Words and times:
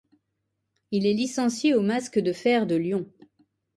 Il 0.89 1.05
est 1.05 1.13
licencié 1.13 1.75
au 1.75 1.83
Masque 1.83 2.17
de 2.17 2.33
Fer 2.33 2.65
de 2.65 2.75
Lyon. 2.75 3.07